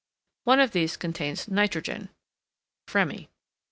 [0.45, 2.09] One of these contains nitrogen
[2.87, 3.29] (Fremy).